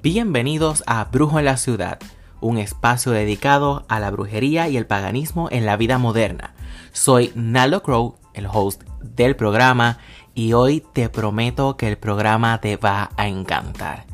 Bienvenidos 0.00 0.84
a 0.86 1.02
Brujo 1.06 1.40
en 1.40 1.44
la 1.44 1.56
Ciudad, 1.56 1.98
un 2.40 2.58
espacio 2.58 3.10
dedicado 3.10 3.84
a 3.88 3.98
la 3.98 4.12
brujería 4.12 4.68
y 4.68 4.76
el 4.76 4.86
paganismo 4.86 5.48
en 5.50 5.66
la 5.66 5.76
vida 5.76 5.98
moderna. 5.98 6.54
Soy 6.92 7.32
Nalo 7.34 7.82
Crow, 7.82 8.14
el 8.32 8.46
host 8.46 8.84
del 9.02 9.34
programa, 9.34 9.98
y 10.36 10.52
hoy 10.52 10.84
te 10.92 11.08
prometo 11.08 11.76
que 11.76 11.88
el 11.88 11.98
programa 11.98 12.60
te 12.60 12.76
va 12.76 13.10
a 13.16 13.26
encantar. 13.26 14.06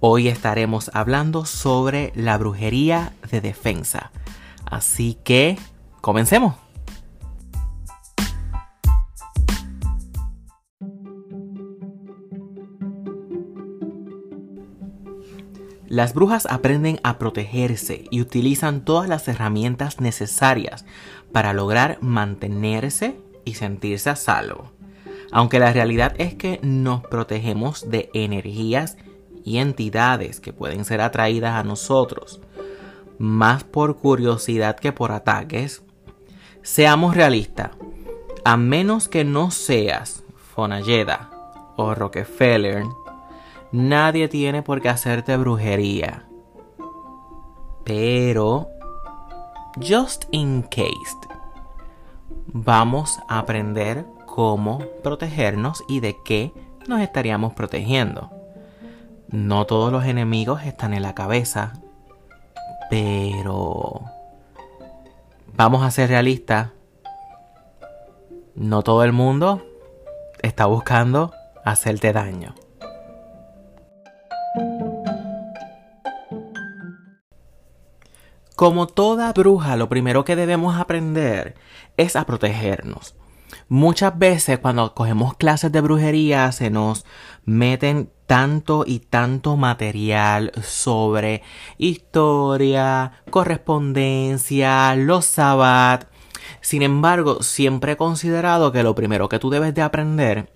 Hoy 0.00 0.28
estaremos 0.28 0.90
hablando 0.94 1.44
sobre 1.44 2.10
la 2.14 2.38
brujería 2.38 3.12
de 3.30 3.42
defensa. 3.42 4.12
Así 4.64 5.18
que, 5.24 5.58
comencemos. 6.00 6.54
Las 15.98 16.14
brujas 16.14 16.46
aprenden 16.48 17.00
a 17.02 17.18
protegerse 17.18 18.04
y 18.12 18.20
utilizan 18.20 18.84
todas 18.84 19.08
las 19.08 19.26
herramientas 19.26 20.00
necesarias 20.00 20.84
para 21.32 21.52
lograr 21.52 21.98
mantenerse 22.00 23.20
y 23.44 23.54
sentirse 23.54 24.08
a 24.08 24.14
salvo. 24.14 24.70
Aunque 25.32 25.58
la 25.58 25.72
realidad 25.72 26.14
es 26.18 26.36
que 26.36 26.60
nos 26.62 27.02
protegemos 27.02 27.90
de 27.90 28.10
energías 28.14 28.96
y 29.42 29.58
entidades 29.58 30.38
que 30.38 30.52
pueden 30.52 30.84
ser 30.84 31.00
atraídas 31.00 31.56
a 31.56 31.64
nosotros, 31.64 32.40
más 33.18 33.64
por 33.64 33.96
curiosidad 33.96 34.76
que 34.76 34.92
por 34.92 35.10
ataques, 35.10 35.82
seamos 36.62 37.16
realistas. 37.16 37.72
A 38.44 38.56
menos 38.56 39.08
que 39.08 39.24
no 39.24 39.50
seas 39.50 40.22
Fonalleda 40.54 41.28
o 41.76 41.92
Rockefeller, 41.96 42.84
Nadie 43.72 44.28
tiene 44.28 44.62
por 44.62 44.80
qué 44.80 44.88
hacerte 44.88 45.36
brujería. 45.36 46.26
Pero, 47.84 48.68
just 49.76 50.24
in 50.30 50.62
case, 50.62 51.16
vamos 52.46 53.18
a 53.28 53.40
aprender 53.40 54.06
cómo 54.26 54.78
protegernos 55.02 55.82
y 55.88 56.00
de 56.00 56.16
qué 56.24 56.52
nos 56.86 57.00
estaríamos 57.00 57.52
protegiendo. 57.52 58.30
No 59.28 59.66
todos 59.66 59.92
los 59.92 60.04
enemigos 60.04 60.64
están 60.64 60.94
en 60.94 61.02
la 61.02 61.14
cabeza, 61.14 61.74
pero 62.88 64.00
vamos 65.54 65.82
a 65.82 65.90
ser 65.90 66.08
realistas. 66.08 66.70
No 68.54 68.82
todo 68.82 69.04
el 69.04 69.12
mundo 69.12 69.62
está 70.40 70.64
buscando 70.64 71.32
hacerte 71.64 72.14
daño. 72.14 72.54
Como 78.58 78.88
toda 78.88 79.32
bruja, 79.32 79.76
lo 79.76 79.88
primero 79.88 80.24
que 80.24 80.34
debemos 80.34 80.76
aprender 80.76 81.54
es 81.96 82.16
a 82.16 82.26
protegernos. 82.26 83.14
Muchas 83.68 84.18
veces 84.18 84.58
cuando 84.58 84.96
cogemos 84.96 85.36
clases 85.36 85.70
de 85.70 85.80
brujería 85.80 86.50
se 86.50 86.68
nos 86.68 87.06
meten 87.44 88.10
tanto 88.26 88.82
y 88.84 88.98
tanto 88.98 89.56
material 89.56 90.50
sobre 90.60 91.44
historia, 91.78 93.22
correspondencia, 93.30 94.92
los 94.96 95.24
sabbat. 95.24 96.08
Sin 96.60 96.82
embargo, 96.82 97.44
siempre 97.44 97.92
he 97.92 97.96
considerado 97.96 98.72
que 98.72 98.82
lo 98.82 98.96
primero 98.96 99.28
que 99.28 99.38
tú 99.38 99.50
debes 99.50 99.72
de 99.72 99.82
aprender 99.82 100.52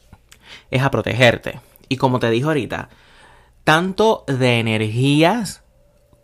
es 0.72 0.82
a 0.82 0.90
protegerte. 0.90 1.60
Y 1.88 1.98
como 1.98 2.18
te 2.18 2.30
dije 2.30 2.46
ahorita, 2.46 2.88
tanto 3.62 4.24
de 4.26 4.58
energías 4.58 5.62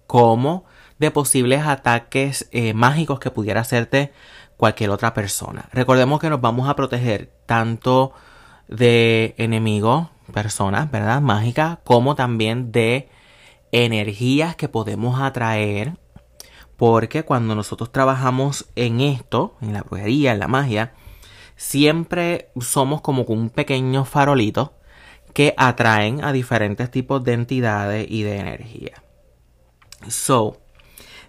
como 0.08 0.64
de 0.98 1.10
posibles 1.10 1.66
ataques 1.66 2.48
eh, 2.52 2.74
mágicos 2.74 3.20
que 3.20 3.30
pudiera 3.30 3.60
hacerte 3.60 4.12
cualquier 4.56 4.90
otra 4.90 5.14
persona. 5.14 5.68
Recordemos 5.72 6.20
que 6.20 6.30
nos 6.30 6.40
vamos 6.40 6.68
a 6.68 6.76
proteger 6.76 7.32
tanto 7.46 8.12
de 8.68 9.34
enemigos, 9.38 10.08
personas, 10.32 10.90
¿verdad? 10.90 11.20
Mágicas, 11.20 11.78
como 11.84 12.14
también 12.14 12.72
de 12.72 13.08
energías 13.72 14.56
que 14.56 14.68
podemos 14.68 15.20
atraer. 15.20 15.96
Porque 16.76 17.24
cuando 17.24 17.54
nosotros 17.54 17.90
trabajamos 17.90 18.68
en 18.76 19.00
esto, 19.00 19.56
en 19.60 19.72
la 19.72 19.82
brujería, 19.82 20.32
en 20.32 20.38
la 20.38 20.48
magia, 20.48 20.92
siempre 21.56 22.50
somos 22.60 23.00
como 23.00 23.22
un 23.24 23.50
pequeño 23.50 24.04
farolito 24.04 24.74
que 25.34 25.54
atraen 25.56 26.24
a 26.24 26.32
diferentes 26.32 26.90
tipos 26.90 27.22
de 27.24 27.32
entidades 27.32 28.06
y 28.08 28.22
de 28.22 28.38
energía. 28.38 29.02
So, 30.08 30.58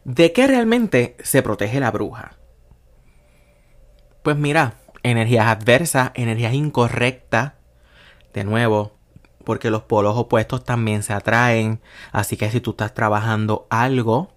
¿De 0.03 0.31
qué 0.33 0.47
realmente 0.47 1.17
se 1.23 1.41
protege 1.41 1.79
la 1.79 1.91
bruja? 1.91 2.37
Pues 4.23 4.37
mira, 4.37 4.75
energías 5.03 5.47
adversas, 5.47 6.11
energías 6.13 6.53
incorrectas, 6.53 7.53
de 8.33 8.43
nuevo, 8.43 8.97
porque 9.43 9.71
los 9.71 9.83
polos 9.83 10.17
opuestos 10.17 10.63
también 10.63 11.03
se 11.03 11.13
atraen, 11.13 11.81
así 12.11 12.38
que 12.38 12.51
si 12.51 12.61
tú 12.61 12.71
estás 12.71 12.93
trabajando 12.93 13.67
algo, 13.69 14.31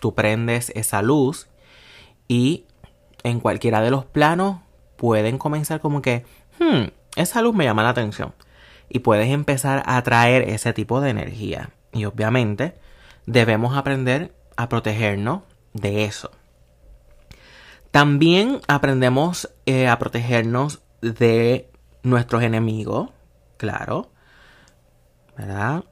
tú 0.00 0.14
prendes 0.14 0.70
esa 0.74 1.02
luz 1.02 1.48
y 2.28 2.66
en 3.22 3.40
cualquiera 3.40 3.80
de 3.80 3.90
los 3.90 4.04
planos 4.04 4.60
pueden 4.96 5.38
comenzar 5.38 5.80
como 5.80 6.02
que, 6.02 6.24
hmm, 6.58 6.88
esa 7.16 7.42
luz 7.42 7.54
me 7.54 7.64
llama 7.64 7.82
la 7.82 7.90
atención 7.90 8.34
y 8.88 9.00
puedes 9.00 9.30
empezar 9.30 9.82
a 9.86 9.96
atraer 9.96 10.48
ese 10.48 10.72
tipo 10.72 11.00
de 11.00 11.10
energía. 11.10 11.70
Y 11.92 12.04
obviamente 12.04 12.74
debemos 13.26 13.76
aprender 13.76 14.34
a 14.62 14.68
protegernos 14.68 15.42
de 15.72 16.04
eso. 16.04 16.30
También 17.90 18.60
aprendemos 18.68 19.50
eh, 19.66 19.88
a 19.88 19.98
protegernos 19.98 20.80
de 21.02 21.70
nuestros 22.02 22.42
enemigos, 22.42 23.10
claro, 23.56 24.12
¿verdad? 25.36 25.84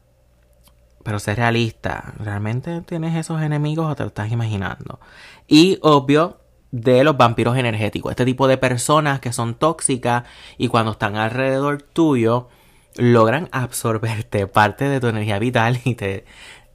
Pero 1.02 1.18
ser 1.18 1.38
realista, 1.38 2.14
¿realmente 2.18 2.82
tienes 2.82 3.16
esos 3.16 3.42
enemigos 3.42 3.90
o 3.90 3.96
te 3.96 4.02
lo 4.02 4.08
estás 4.08 4.30
imaginando? 4.30 5.00
Y 5.46 5.78
obvio, 5.82 6.38
de 6.70 7.02
los 7.02 7.16
vampiros 7.16 7.56
energéticos, 7.56 8.10
este 8.10 8.24
tipo 8.24 8.46
de 8.46 8.58
personas 8.58 9.20
que 9.20 9.32
son 9.32 9.54
tóxicas 9.54 10.24
y 10.58 10.68
cuando 10.68 10.92
están 10.92 11.16
alrededor 11.16 11.82
tuyo 11.82 12.48
logran 12.96 13.48
absorberte 13.52 14.46
parte 14.46 14.88
de 14.88 15.00
tu 15.00 15.08
energía 15.08 15.38
vital 15.38 15.80
y 15.84 15.94
te, 15.94 16.24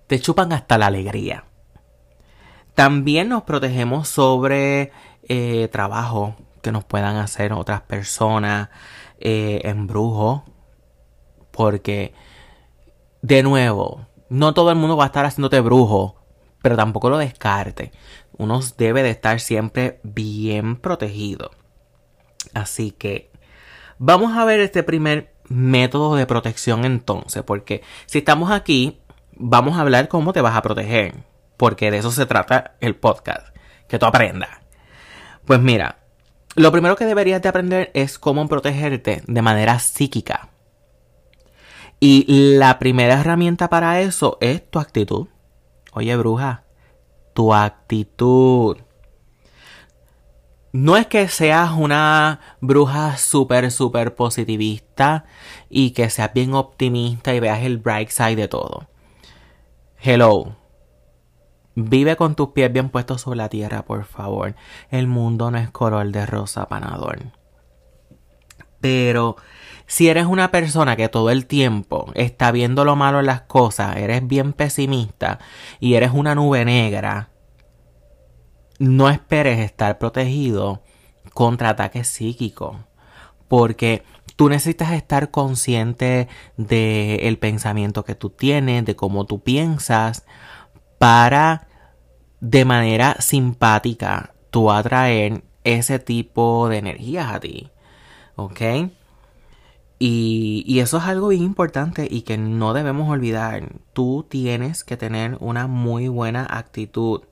te 0.08 0.20
chupan 0.20 0.52
hasta 0.54 0.78
la 0.78 0.88
alegría. 0.88 1.46
También 2.76 3.30
nos 3.30 3.44
protegemos 3.44 4.08
sobre 4.08 4.92
eh, 5.28 5.70
trabajo 5.72 6.36
que 6.62 6.72
nos 6.72 6.84
puedan 6.84 7.18
hacer 7.18 7.54
otras 7.54 7.82
personas, 7.82 8.70
eh, 9.20 9.62
embrujos, 9.64 10.42
porque 11.52 12.14
de 13.22 13.44
nuevo, 13.44 14.08
no 14.30 14.54
todo 14.54 14.72
el 14.72 14.78
mundo 14.78 14.98
va 14.98 15.04
a 15.04 15.08
estar 15.08 15.26
haciéndote 15.26 15.60
brujo, 15.60 16.16
pero 16.62 16.76
tampoco 16.76 17.10
lo 17.10 17.18
descarte. 17.18 17.92
Uno 18.38 18.60
debe 18.78 19.04
de 19.04 19.12
estar 19.12 19.40
siempre 19.40 20.00
bien 20.04 20.78
protegido. 20.78 21.52
Así 22.54 22.92
que 22.92 23.32
vamos 24.00 24.36
a 24.36 24.46
ver 24.46 24.60
este 24.60 24.82
primer 24.82 25.34
método 25.48 26.16
de 26.16 26.26
protección 26.26 26.86
entonces, 26.86 27.44
porque 27.44 27.84
si 28.08 28.20
estamos 28.20 28.50
aquí, 28.52 29.00
vamos 29.36 29.78
a 29.78 29.82
hablar 29.82 30.08
cómo 30.08 30.34
te 30.34 30.42
vas 30.42 30.56
a 30.56 30.62
proteger 30.62 31.33
porque 31.64 31.92
de 31.92 32.00
eso 32.00 32.12
se 32.12 32.26
trata 32.26 32.76
el 32.82 32.98
podcast, 32.98 33.56
que 33.88 33.98
tú 33.98 34.06
aprendas. 34.06 34.50
Pues 35.46 35.62
mira, 35.62 36.00
lo 36.56 36.74
primero 36.74 36.98
que 36.98 37.06
deberías 37.06 37.42
de 37.42 37.48
aprender 37.48 37.90
es 37.94 38.20
cómo 38.20 38.46
protegerte 38.50 39.24
de 39.26 39.42
manera 39.42 39.80
psíquica. 39.80 40.50
Y 42.02 42.58
la 42.58 42.80
primera 42.80 43.14
herramienta 43.14 43.70
para 43.70 44.02
eso 44.02 44.38
es 44.42 44.70
tu 44.70 44.78
actitud. 44.78 45.30
Oye, 45.94 46.14
bruja, 46.18 46.66
tu 47.34 47.54
actitud. 47.54 48.80
No 50.74 50.98
es 50.98 51.08
que 51.08 51.30
seas 51.30 51.72
una 51.72 52.42
bruja 52.60 53.16
súper, 53.16 53.72
súper 53.72 54.16
positivista 54.16 55.24
y 55.70 55.92
que 55.92 56.10
seas 56.10 56.34
bien 56.34 56.56
optimista 56.56 57.34
y 57.34 57.40
veas 57.40 57.62
el 57.62 57.78
bright 57.78 58.10
side 58.10 58.36
de 58.36 58.50
todo. 58.50 58.90
Hello, 60.02 60.58
Vive 61.76 62.16
con 62.16 62.36
tus 62.36 62.50
pies 62.50 62.72
bien 62.72 62.90
puestos 62.90 63.22
sobre 63.22 63.38
la 63.38 63.50
tierra, 63.50 63.84
por 63.84 64.06
favor. 64.06 64.56
El 64.90 65.08
mundo 65.08 65.50
no 65.50 65.58
es 65.58 65.72
color 65.72 66.12
de 66.12 66.26
rosa 66.26 66.68
panador. 66.68 67.20
Pero 68.80 69.38
si 69.88 70.10
eres 70.10 70.26
una 70.26 70.52
persona 70.52 70.96
que 70.96 71.10
todo 71.10 71.30
el 71.30 71.46
tiempo 71.46 72.12
está 72.16 72.52
viendo 72.52 72.86
lo 72.86 72.96
malo 72.96 73.22
en 73.22 73.28
las 73.28 73.42
cosas, 73.42 73.96
eres 73.98 74.28
bien 74.28 74.54
pesimista 74.54 75.40
y 75.80 75.96
eres 75.96 76.12
una 76.14 76.36
nube 76.36 76.66
negra, 76.66 77.30
no 78.80 79.10
esperes 79.10 79.60
estar 79.60 79.98
protegido 79.98 80.84
contra 81.34 81.70
ataques 81.70 82.08
psíquicos. 82.08 82.76
Porque 83.48 84.04
Tú 84.36 84.50
necesitas 84.50 84.92
estar 84.94 85.30
consciente 85.30 86.28
del 86.58 87.38
pensamiento 87.38 88.04
que 88.04 88.16
tú 88.16 88.32
tienes, 88.32 88.84
de 88.86 88.96
cómo 88.96 89.26
tú 89.26 89.44
piensas, 89.44 90.26
para 91.04 91.68
de 92.40 92.64
manera 92.64 93.18
simpática 93.20 94.34
tú 94.52 94.72
atraer 94.72 95.44
ese 95.66 96.00
tipo 96.00 96.70
de 96.70 96.78
energías 96.78 97.30
a 97.30 97.42
ti. 97.42 97.72
¿Ok? 98.38 98.62
Y, 100.00 100.64
y, 100.66 100.80
eso 100.80 101.00
es 101.00 101.04
algo 101.04 101.28
bien 101.28 101.44
importante 101.44 102.08
y 102.10 102.22
que 102.22 102.38
no 102.38 102.74
debemos 102.74 103.10
olvidar. 103.10 103.68
Tú 103.92 104.26
tienes 104.30 104.86
que 104.86 104.96
tener 104.96 105.36
una 105.42 105.68
muy 105.68 106.08
buena 106.08 106.48
actitud. 106.50 107.24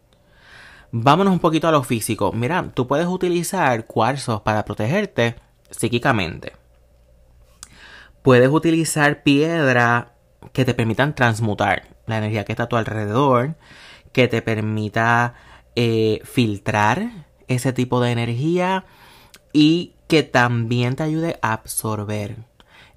Vámonos 0.92 1.32
un 1.32 1.40
poquito 1.40 1.70
a 1.70 1.72
lo 1.72 1.84
físico. 1.84 2.34
Mira, 2.34 2.74
tú 2.74 2.88
puedes 2.88 3.08
utilizar 3.08 3.86
cuarzos 3.86 4.42
para 4.42 4.66
protegerte 4.66 5.36
psíquicamente. 5.70 6.52
Puedes 8.22 8.50
utilizar 8.50 9.24
piedra 9.24 10.11
que 10.54 10.66
te 10.66 10.74
permitan 10.74 11.16
transmutar 11.16 11.88
la 12.08 12.18
energía 12.18 12.46
que 12.46 12.54
está 12.54 12.64
a 12.64 12.70
tu 12.70 12.76
alrededor, 12.76 13.56
que 14.12 14.28
te 14.28 14.42
permita 14.42 15.34
eh, 15.76 16.22
filtrar 16.24 17.28
ese 17.48 17.74
tipo 17.74 18.02
de 18.02 18.12
energía 18.12 18.86
y 19.54 19.96
que 20.08 20.24
también 20.24 20.96
te 20.96 21.04
ayude 21.04 21.40
a 21.42 21.54
absorber 21.54 22.38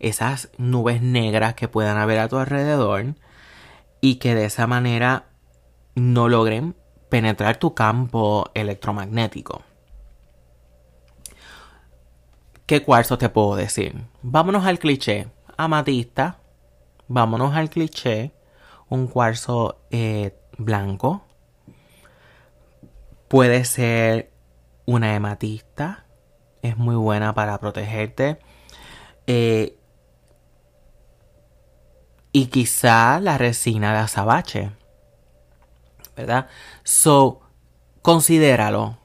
esas 0.01 0.51
nubes 0.59 1.01
negras 1.03 1.55
que 1.55 1.69
puedan 1.69 1.97
haber 1.99 2.19
a 2.19 2.29
tu 2.29 2.37
alrededor 2.37 3.15
y 4.01 4.17
que 4.17 4.35
de 4.35 4.47
esa 4.47 4.67
manera 4.67 5.27
no 5.95 6.29
logren 6.29 6.75
penetrar 7.09 7.59
tu 7.59 7.75
campo 7.75 8.51
electromagnético. 8.55 9.63
¿Qué 12.67 12.83
cuarzo 12.83 13.19
te 13.19 13.29
puedo 13.29 13.57
decir? 13.57 13.95
Vámonos 14.23 14.65
al 14.65 14.79
cliché. 14.79 15.29
Amatista. 15.57 16.39
Vámonos 17.09 17.55
al 17.55 17.71
cliché. 17.71 18.33
Un 18.89 19.07
cuarzo 19.07 19.81
eh, 19.91 20.37
blanco. 20.59 21.25
Puede 23.29 23.65
ser 23.65 24.33
una 24.87 25.15
hematista. 25.15 26.07
Es 26.63 26.77
muy 26.77 26.97
buena 26.97 27.35
para 27.35 27.59
protegerte. 27.59 28.39
Eh, 29.27 29.79
y 32.33 32.47
quizá 32.47 33.21
la 33.21 33.39
resina 33.39 33.93
de 33.93 33.99
azabache. 33.99 34.71
¿Verdad? 36.17 36.49
So, 36.83 37.41
considéralo. 38.03 38.99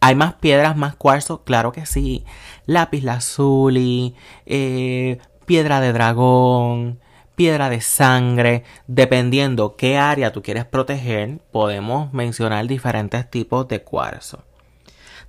¿Hay 0.00 0.14
más 0.14 0.34
piedras, 0.34 0.76
más 0.76 0.96
cuarzo? 0.96 1.44
Claro 1.44 1.72
que 1.72 1.86
sí. 1.86 2.24
Lápiz 2.66 3.02
lazuli, 3.04 4.14
eh, 4.44 5.18
piedra 5.44 5.80
de 5.80 5.92
dragón, 5.92 7.00
piedra 7.34 7.70
de 7.70 7.80
sangre. 7.80 8.64
Dependiendo 8.86 9.76
qué 9.76 9.98
área 9.98 10.32
tú 10.32 10.42
quieres 10.42 10.64
proteger, 10.64 11.38
podemos 11.52 12.12
mencionar 12.12 12.66
diferentes 12.66 13.30
tipos 13.30 13.68
de 13.68 13.82
cuarzo. 13.82 14.44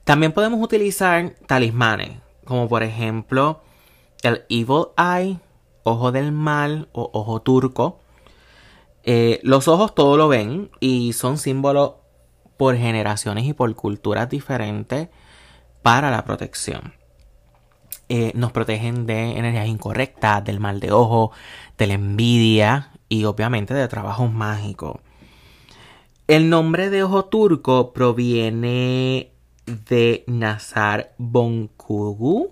También 0.03 0.31
podemos 0.31 0.61
utilizar 0.61 1.33
talismanes, 1.47 2.19
como 2.45 2.67
por 2.67 2.83
ejemplo 2.83 3.61
el 4.21 4.43
Evil 4.49 4.87
Eye, 4.97 5.39
ojo 5.83 6.11
del 6.11 6.31
mal 6.31 6.89
o 6.91 7.09
ojo 7.13 7.41
turco. 7.41 7.99
Eh, 9.03 9.39
los 9.43 9.67
ojos 9.67 9.93
todo 9.93 10.17
lo 10.17 10.27
ven 10.27 10.71
y 10.79 11.13
son 11.13 11.37
símbolos 11.37 11.93
por 12.57 12.75
generaciones 12.75 13.45
y 13.45 13.53
por 13.53 13.73
culturas 13.75 14.29
diferentes 14.29 15.09
para 15.81 16.09
la 16.09 16.25
protección. 16.25 16.94
Eh, 18.07 18.31
nos 18.35 18.51
protegen 18.51 19.05
de 19.05 19.37
energías 19.37 19.67
incorrectas, 19.67 20.43
del 20.43 20.59
mal 20.59 20.79
de 20.79 20.91
ojo, 20.91 21.31
de 21.77 21.87
la 21.87 21.93
envidia 21.93 22.91
y 23.09 23.23
obviamente 23.25 23.73
de 23.73 23.87
trabajos 23.87 24.31
mágicos. 24.31 24.99
El 26.27 26.49
nombre 26.49 26.89
de 26.89 27.03
ojo 27.03 27.25
turco 27.25 27.93
proviene 27.93 29.31
de 29.65 30.23
Nazar 30.27 31.13
Bonkugu, 31.17 32.51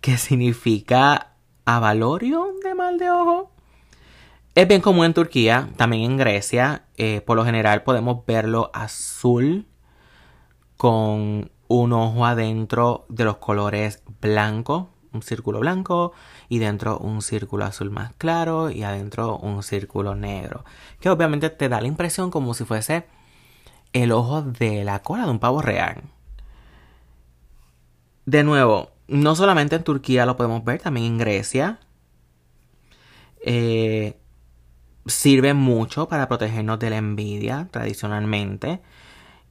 que 0.00 0.16
significa 0.16 1.34
avalorio 1.64 2.54
de 2.64 2.74
mal 2.74 2.98
de 2.98 3.10
ojo. 3.10 3.50
Es 4.54 4.66
bien 4.66 4.80
común 4.80 5.06
en 5.06 5.14
Turquía, 5.14 5.68
también 5.76 6.10
en 6.10 6.16
Grecia. 6.16 6.84
Eh, 6.96 7.20
por 7.20 7.36
lo 7.36 7.44
general 7.44 7.82
podemos 7.82 8.24
verlo 8.26 8.70
azul 8.74 9.66
con 10.76 11.50
un 11.70 11.92
ojo 11.92 12.26
adentro 12.26 13.06
de 13.08 13.22
los 13.22 13.36
colores 13.36 14.02
blanco, 14.20 14.90
un 15.12 15.22
círculo 15.22 15.60
blanco 15.60 16.12
y 16.48 16.58
dentro 16.58 16.98
un 16.98 17.22
círculo 17.22 17.64
azul 17.64 17.90
más 17.90 18.12
claro 18.18 18.70
y 18.72 18.82
adentro 18.82 19.36
un 19.36 19.62
círculo 19.62 20.16
negro. 20.16 20.64
Que 20.98 21.10
obviamente 21.10 21.48
te 21.48 21.68
da 21.68 21.80
la 21.80 21.86
impresión 21.86 22.32
como 22.32 22.54
si 22.54 22.64
fuese 22.64 23.06
el 23.92 24.10
ojo 24.10 24.42
de 24.42 24.82
la 24.82 24.98
cola 25.02 25.26
de 25.26 25.30
un 25.30 25.38
pavo 25.38 25.62
real. 25.62 26.02
De 28.26 28.42
nuevo, 28.42 28.90
no 29.06 29.36
solamente 29.36 29.76
en 29.76 29.84
Turquía 29.84 30.26
lo 30.26 30.36
podemos 30.36 30.64
ver, 30.64 30.80
también 30.80 31.06
en 31.06 31.18
Grecia. 31.18 31.78
Eh, 33.46 34.18
sirve 35.06 35.54
mucho 35.54 36.08
para 36.08 36.26
protegernos 36.26 36.80
de 36.80 36.90
la 36.90 36.96
envidia 36.96 37.68
tradicionalmente. 37.70 38.80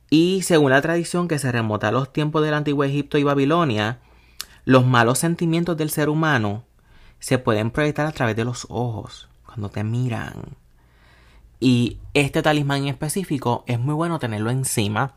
Y 0.09 0.41
según 0.41 0.71
la 0.71 0.81
tradición 0.81 1.27
que 1.27 1.39
se 1.39 1.51
remota 1.51 1.89
a 1.89 1.91
los 1.91 2.11
tiempos 2.11 2.43
del 2.43 2.53
antiguo 2.53 2.83
Egipto 2.83 3.17
y 3.17 3.23
Babilonia, 3.23 3.99
los 4.65 4.85
malos 4.85 5.19
sentimientos 5.19 5.77
del 5.77 5.89
ser 5.89 6.09
humano 6.09 6.63
se 7.19 7.37
pueden 7.37 7.71
proyectar 7.71 8.05
a 8.05 8.11
través 8.11 8.35
de 8.35 8.45
los 8.45 8.65
ojos, 8.69 9.29
cuando 9.45 9.69
te 9.69 9.83
miran. 9.83 10.57
Y 11.59 11.99
este 12.13 12.41
talismán 12.41 12.83
en 12.83 12.87
específico 12.87 13.63
es 13.67 13.79
muy 13.79 13.93
bueno 13.93 14.19
tenerlo 14.19 14.49
encima 14.49 15.15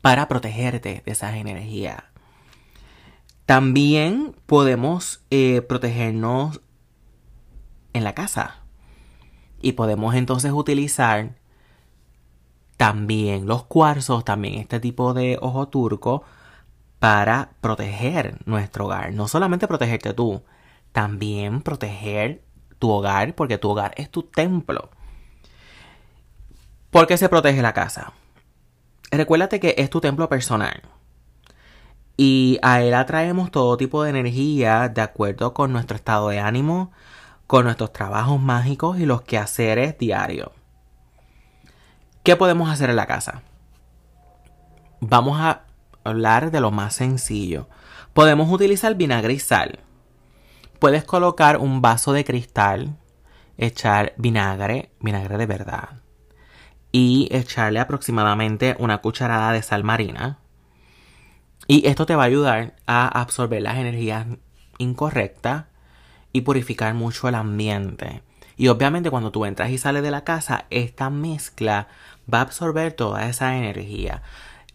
para 0.00 0.28
protegerte 0.28 1.02
de 1.04 1.12
esas 1.12 1.34
energías. 1.34 2.04
También 3.44 4.34
podemos 4.46 5.20
eh, 5.30 5.62
protegernos 5.62 6.60
en 7.92 8.04
la 8.04 8.14
casa. 8.14 8.62
Y 9.60 9.72
podemos 9.72 10.14
entonces 10.14 10.52
utilizar 10.52 11.34
también 12.76 13.46
los 13.46 13.64
cuarzos, 13.64 14.24
también 14.24 14.54
este 14.54 14.80
tipo 14.80 15.14
de 15.14 15.38
ojo 15.40 15.68
turco 15.68 16.24
para 16.98 17.50
proteger 17.60 18.38
nuestro 18.46 18.86
hogar. 18.86 19.12
No 19.12 19.28
solamente 19.28 19.68
protegerte 19.68 20.12
tú, 20.12 20.42
también 20.92 21.62
proteger 21.62 22.42
tu 22.78 22.90
hogar 22.90 23.34
porque 23.34 23.58
tu 23.58 23.70
hogar 23.70 23.92
es 23.96 24.10
tu 24.10 24.22
templo. 24.22 24.90
¿Por 26.90 27.06
qué 27.06 27.16
se 27.18 27.28
protege 27.28 27.62
la 27.62 27.74
casa? 27.74 28.12
Recuérdate 29.10 29.60
que 29.60 29.74
es 29.78 29.90
tu 29.90 30.00
templo 30.00 30.28
personal. 30.28 30.82
Y 32.16 32.58
a 32.62 32.80
él 32.80 32.94
atraemos 32.94 33.50
todo 33.50 33.76
tipo 33.76 34.02
de 34.02 34.10
energía 34.10 34.88
de 34.88 35.02
acuerdo 35.02 35.52
con 35.52 35.72
nuestro 35.72 35.96
estado 35.96 36.30
de 36.30 36.40
ánimo, 36.40 36.92
con 37.46 37.64
nuestros 37.64 37.92
trabajos 37.92 38.40
mágicos 38.40 38.98
y 38.98 39.06
los 39.06 39.22
quehaceres 39.22 39.98
diarios. 39.98 40.50
¿Qué 42.26 42.34
podemos 42.34 42.68
hacer 42.68 42.90
en 42.90 42.96
la 42.96 43.06
casa? 43.06 43.42
Vamos 44.98 45.38
a 45.38 45.62
hablar 46.02 46.50
de 46.50 46.58
lo 46.58 46.72
más 46.72 46.96
sencillo. 46.96 47.68
Podemos 48.14 48.50
utilizar 48.50 48.96
vinagre 48.96 49.34
y 49.34 49.38
sal. 49.38 49.78
Puedes 50.80 51.04
colocar 51.04 51.58
un 51.58 51.82
vaso 51.82 52.12
de 52.12 52.24
cristal, 52.24 52.96
echar 53.58 54.12
vinagre, 54.16 54.90
vinagre 54.98 55.38
de 55.38 55.46
verdad, 55.46 56.00
y 56.90 57.28
echarle 57.30 57.78
aproximadamente 57.78 58.74
una 58.80 58.98
cucharada 58.98 59.52
de 59.52 59.62
sal 59.62 59.84
marina. 59.84 60.40
Y 61.68 61.86
esto 61.86 62.06
te 62.06 62.16
va 62.16 62.24
a 62.24 62.26
ayudar 62.26 62.74
a 62.88 63.06
absorber 63.06 63.62
las 63.62 63.76
energías 63.76 64.26
incorrectas 64.78 65.66
y 66.32 66.40
purificar 66.40 66.92
mucho 66.92 67.28
el 67.28 67.36
ambiente. 67.36 68.24
Y 68.56 68.68
obviamente 68.68 69.10
cuando 69.10 69.30
tú 69.30 69.44
entras 69.44 69.70
y 69.70 69.78
sales 69.78 70.02
de 70.02 70.10
la 70.10 70.24
casa, 70.24 70.64
esta 70.70 71.10
mezcla 71.10 71.88
va 72.32 72.38
a 72.38 72.42
absorber 72.42 72.92
toda 72.92 73.28
esa 73.28 73.56
energía. 73.56 74.22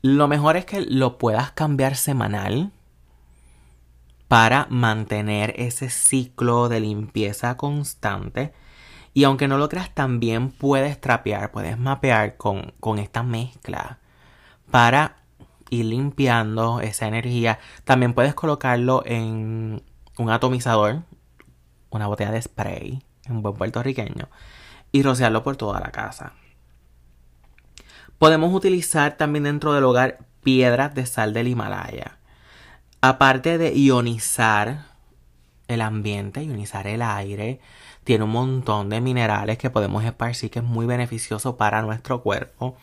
Lo 0.01 0.27
mejor 0.27 0.57
es 0.57 0.65
que 0.65 0.81
lo 0.81 1.17
puedas 1.17 1.51
cambiar 1.51 1.95
semanal 1.95 2.71
para 4.27 4.65
mantener 4.69 5.53
ese 5.57 5.89
ciclo 5.89 6.69
de 6.69 6.79
limpieza 6.79 7.57
constante. 7.57 8.53
Y 9.13 9.25
aunque 9.25 9.47
no 9.49 9.57
lo 9.57 9.67
creas, 9.67 9.93
también 9.93 10.51
puedes 10.51 10.99
trapear, 11.01 11.51
puedes 11.51 11.77
mapear 11.77 12.37
con, 12.37 12.73
con 12.79 12.97
esta 12.97 13.23
mezcla 13.23 13.99
para 14.71 15.17
ir 15.69 15.85
limpiando 15.85 16.79
esa 16.79 17.07
energía. 17.07 17.59
También 17.83 18.13
puedes 18.13 18.33
colocarlo 18.33 19.03
en 19.05 19.83
un 20.17 20.29
atomizador, 20.29 21.03
una 21.89 22.07
botella 22.07 22.31
de 22.31 22.41
spray, 22.41 23.03
un 23.29 23.41
buen 23.41 23.55
puertorriqueño, 23.55 24.29
y 24.91 25.03
rociarlo 25.03 25.43
por 25.43 25.57
toda 25.57 25.79
la 25.79 25.91
casa. 25.91 26.33
Podemos 28.21 28.53
utilizar 28.53 29.17
también 29.17 29.45
dentro 29.45 29.73
del 29.73 29.83
hogar 29.83 30.19
piedras 30.43 30.93
de 30.93 31.07
sal 31.07 31.33
del 31.33 31.47
Himalaya. 31.47 32.19
aparte 33.01 33.57
de 33.57 33.73
ionizar 33.75 34.85
el 35.67 35.81
ambiente, 35.81 36.43
ionizar 36.43 36.85
el 36.85 37.01
aire, 37.01 37.59
tiene 38.03 38.25
un 38.25 38.29
montón 38.29 38.89
de 38.89 39.01
minerales 39.01 39.57
que 39.57 39.71
podemos 39.71 40.03
esparcir 40.03 40.51
que 40.51 40.59
es 40.59 40.65
muy 40.65 40.85
beneficioso 40.85 41.57
para 41.57 41.81
nuestro 41.81 42.21
cuerpo. 42.21 42.77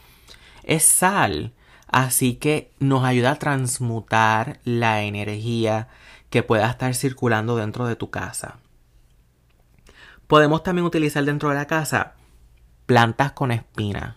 Es 0.64 0.82
sal, 0.82 1.52
así 1.86 2.34
que 2.34 2.72
nos 2.80 3.04
ayuda 3.04 3.30
a 3.30 3.38
transmutar 3.38 4.58
la 4.64 5.02
energía 5.02 5.86
que 6.30 6.42
pueda 6.42 6.68
estar 6.68 6.96
circulando 6.96 7.54
dentro 7.54 7.86
de 7.86 7.94
tu 7.94 8.10
casa. 8.10 8.58
Podemos 10.26 10.64
también 10.64 10.84
utilizar 10.84 11.24
dentro 11.24 11.50
de 11.50 11.54
la 11.54 11.68
casa 11.68 12.14
plantas 12.86 13.30
con 13.30 13.52
espinas. 13.52 14.16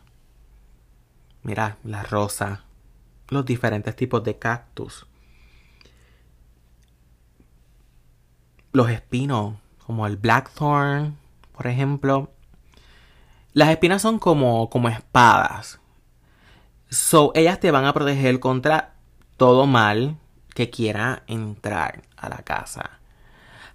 Mira, 1.44 1.78
la 1.84 2.04
rosa, 2.04 2.64
los 3.30 3.46
diferentes 3.46 3.96
tipos 3.96 4.24
de 4.24 4.38
cactus. 4.38 5.08
Los 8.72 8.90
espinos, 8.90 9.56
como 9.86 10.06
el 10.08 10.18
blackthorn, 10.18 11.18
por 11.52 11.68
ejemplo. 11.68 12.32
Las 13.54 13.70
espinas 13.70 14.02
son 14.02 14.20
como, 14.20 14.70
como 14.70 14.88
espadas. 14.88 15.80
So, 16.90 17.32
ellas 17.36 17.60
te 17.60 17.72
van 17.72 17.86
a 17.86 17.94
proteger 17.94 18.40
contra 18.40 18.94
todo 19.38 19.66
mal 19.66 20.18
que 20.54 20.70
quiera 20.70 21.24
entrar 21.28 22.04
a 22.18 22.30
la 22.30 22.44
casa. 22.44 23.00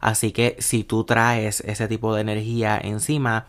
Así 0.01 0.33
que 0.33 0.57
si 0.61 0.85
tú 0.85 1.05
traes 1.05 1.61
ese 1.61 1.89
tipo 1.89 2.15
de 2.15 2.21
energía 2.21 2.79
encima 2.83 3.47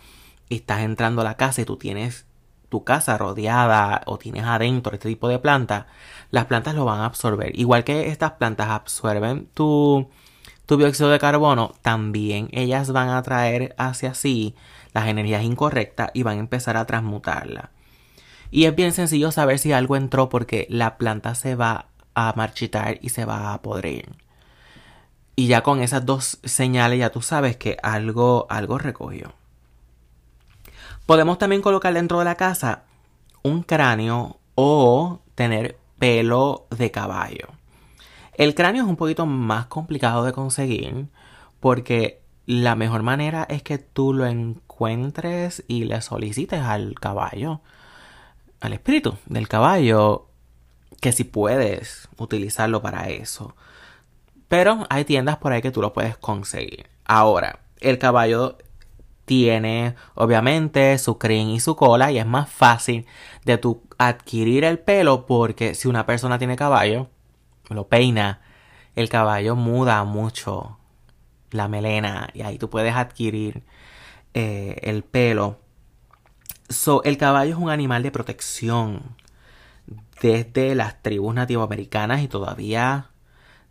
estás 0.50 0.82
entrando 0.82 1.22
a 1.22 1.26
la 1.26 1.38
casa 1.38 1.62
y 1.62 1.66
tú 1.66 1.78
tienes 1.78 2.26
tu 2.70 2.84
casa 2.84 3.18
rodeada 3.18 4.02
o 4.06 4.18
tienes 4.18 4.44
adentro 4.44 4.94
este 4.94 5.10
tipo 5.10 5.28
de 5.28 5.40
planta, 5.40 5.88
las 6.32 6.46
plantas 6.46 6.76
lo 6.76 6.86
van 6.86 7.00
a 7.00 7.06
absorber. 7.06 7.58
Igual 7.58 7.84
que 7.84 8.10
estas 8.10 8.34
plantas 8.34 8.70
absorben 8.70 9.48
tu, 9.54 10.10
tu 10.66 10.78
dióxido 10.78 11.10
de 11.10 11.20
carbono, 11.20 11.74
también 11.82 12.50
ellas 12.52 12.92
van 12.92 13.10
a 13.10 13.22
traer 13.22 13.76
hacia 13.78 14.14
sí 14.14 14.56
las 14.94 15.08
energías 15.08 15.44
incorrectas 15.44 16.12
y 16.14 16.24
van 16.24 16.38
a 16.38 16.42
empezar 16.42 16.78
a 16.78 16.86
transmutarla. 16.86 17.72
Y 18.52 18.66
es 18.66 18.76
bien 18.76 18.94
sencillo 18.94 19.32
saber 19.32 19.60
si 19.60 19.74
algo 19.74 19.96
entró 19.96 20.30
porque 20.30 20.68
la 20.70 20.98
planta 20.98 21.36
se 21.36 21.56
va 21.56 21.88
a 22.16 22.34
marchitar 22.36 22.98
y 23.02 23.10
se 23.10 23.26
va 23.26 23.54
a 23.54 23.62
podrir. 23.62 24.16
Y 25.36 25.48
ya 25.48 25.62
con 25.62 25.82
esas 25.82 26.06
dos 26.06 26.40
señales 26.44 27.00
ya 27.00 27.12
tú 27.12 27.22
sabes 27.22 27.58
que 27.58 27.78
algo, 27.84 28.48
algo 28.50 28.78
recogió. 28.78 29.34
Podemos 31.08 31.38
también 31.38 31.62
colocar 31.62 31.94
dentro 31.94 32.20
de 32.20 32.26
la 32.26 32.36
casa 32.36 32.84
un 33.42 33.64
cráneo 33.64 34.42
o 34.56 35.22
tener 35.36 35.78
pelo 35.98 36.68
de 36.70 36.92
caballo. 36.92 37.48
El 38.34 38.54
cráneo 38.54 38.84
es 38.84 38.90
un 38.90 38.98
poquito 38.98 39.26
más 39.26 39.68
complicado 39.68 40.26
de 40.26 40.34
conseguir 40.34 41.08
porque 41.62 42.22
la 42.46 42.76
mejor 42.76 43.04
manera 43.04 43.48
es 43.50 43.64
que 43.64 43.78
tú 43.78 44.14
lo 44.14 44.26
encuentres 44.26 45.64
y 45.70 45.86
le 45.86 46.02
solicites 46.02 46.62
al 46.62 46.96
caballo, 47.00 47.62
al 48.60 48.74
espíritu 48.74 49.16
del 49.28 49.48
caballo, 49.48 50.28
que 51.00 51.14
si 51.14 51.24
puedes 51.24 52.10
utilizarlo 52.18 52.82
para 52.82 53.08
eso. 53.08 53.56
Pero 54.50 54.86
hay 54.90 55.06
tiendas 55.06 55.38
por 55.38 55.54
ahí 55.54 55.62
que 55.62 55.72
tú 55.72 55.82
lo 55.82 55.94
puedes 55.94 56.18
conseguir. 56.18 56.88
Ahora, 57.06 57.62
el 57.80 57.98
caballo 57.98 58.58
tiene 59.28 59.96
obviamente 60.16 60.98
su 60.98 61.18
crin 61.18 61.50
y 61.50 61.60
su 61.60 61.76
cola 61.76 62.14
y 62.14 62.18
es 62.18 62.26
más 62.26 62.50
fácil 62.50 63.06
de 63.44 63.58
tu 63.58 63.84
adquirir 63.98 64.64
el 64.64 64.80
pelo 64.80 65.26
porque 65.26 65.76
si 65.76 65.90
una 65.90 66.06
persona 66.06 66.40
tiene 66.40 66.56
caballo, 66.56 67.10
lo 67.70 67.90
peina, 67.90 68.40
el 68.96 69.10
caballo 69.10 69.58
muda 69.58 70.02
mucho 70.06 70.80
la 71.52 71.68
melena 71.68 72.30
y 72.34 72.42
ahí 72.44 72.58
tú 72.58 72.70
puedes 72.70 72.96
adquirir 72.96 73.64
eh, 74.34 74.78
el 74.84 75.04
pelo. 75.04 75.60
So, 76.70 77.04
el 77.04 77.18
caballo 77.18 77.52
es 77.52 77.60
un 77.60 77.70
animal 77.70 78.04
de 78.04 78.12
protección 78.12 79.18
desde 80.22 80.74
las 80.74 81.02
tribus 81.04 81.36
nativoamericanas 81.36 82.22
y 82.22 82.30
todavía 82.30 83.10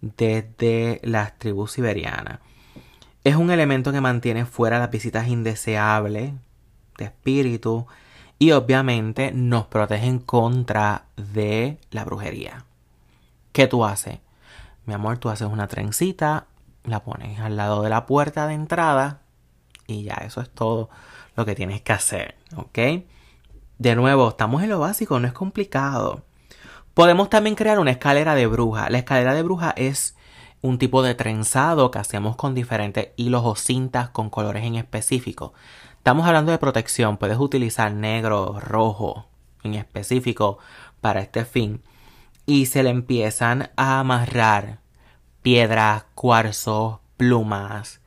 desde 0.02 1.00
las 1.02 1.38
tribus 1.38 1.72
siberianas. 1.72 2.40
Es 3.26 3.34
un 3.34 3.50
elemento 3.50 3.90
que 3.90 4.00
mantiene 4.00 4.46
fuera 4.46 4.78
las 4.78 4.88
visitas 4.88 5.26
indeseables 5.26 6.32
de 6.96 7.04
espíritu 7.06 7.88
y 8.38 8.52
obviamente 8.52 9.32
nos 9.32 9.66
protegen 9.66 10.20
contra 10.20 11.06
de 11.16 11.80
la 11.90 12.04
brujería. 12.04 12.66
¿Qué 13.50 13.66
tú 13.66 13.84
haces? 13.84 14.20
Mi 14.84 14.94
amor, 14.94 15.18
tú 15.18 15.28
haces 15.28 15.48
una 15.48 15.66
trencita, 15.66 16.46
la 16.84 17.02
pones 17.02 17.40
al 17.40 17.56
lado 17.56 17.82
de 17.82 17.90
la 17.90 18.06
puerta 18.06 18.46
de 18.46 18.54
entrada 18.54 19.22
y 19.88 20.04
ya 20.04 20.14
eso 20.24 20.40
es 20.40 20.48
todo 20.48 20.88
lo 21.34 21.44
que 21.44 21.56
tienes 21.56 21.80
que 21.80 21.94
hacer, 21.94 22.36
¿ok? 22.54 22.78
De 23.78 23.96
nuevo, 23.96 24.28
estamos 24.28 24.62
en 24.62 24.68
lo 24.68 24.78
básico, 24.78 25.18
no 25.18 25.26
es 25.26 25.32
complicado. 25.32 26.22
Podemos 26.94 27.28
también 27.28 27.56
crear 27.56 27.80
una 27.80 27.90
escalera 27.90 28.36
de 28.36 28.46
bruja. 28.46 28.88
La 28.88 28.98
escalera 28.98 29.34
de 29.34 29.42
bruja 29.42 29.74
es 29.76 30.15
un 30.66 30.78
tipo 30.78 31.02
de 31.02 31.14
trenzado 31.14 31.90
que 31.90 31.98
hacemos 31.98 32.36
con 32.36 32.54
diferentes 32.54 33.10
hilos 33.16 33.42
o 33.44 33.54
cintas 33.54 34.10
con 34.10 34.30
colores 34.30 34.64
en 34.64 34.74
específico. 34.74 35.54
Estamos 35.98 36.26
hablando 36.26 36.50
de 36.52 36.58
protección, 36.58 37.16
puedes 37.18 37.38
utilizar 37.38 37.92
negro, 37.92 38.58
rojo 38.60 39.28
en 39.62 39.74
específico 39.74 40.58
para 41.00 41.20
este 41.20 41.44
fin. 41.44 41.82
Y 42.46 42.66
se 42.66 42.82
le 42.82 42.90
empiezan 42.90 43.70
a 43.76 44.00
amarrar 44.00 44.80
piedras, 45.42 46.04
cuarzos, 46.14 46.98
plumas, 47.16 48.00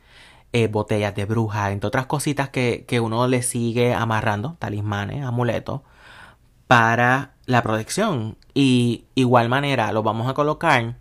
eh, 0.51 0.67
botellas 0.67 1.15
de 1.15 1.25
bruja, 1.25 1.71
entre 1.71 1.87
otras 1.87 2.07
cositas 2.07 2.49
que, 2.49 2.85
que 2.87 2.99
uno 2.99 3.27
le 3.27 3.41
sigue 3.41 3.93
amarrando, 3.93 4.57
talismanes, 4.59 5.23
amuletos, 5.23 5.81
para 6.67 7.35
la 7.45 7.63
protección. 7.63 8.37
Y 8.53 9.05
igual 9.15 9.49
manera 9.49 9.91
lo 9.93 10.03
vamos 10.03 10.29
a 10.29 10.33
colocar 10.33 10.95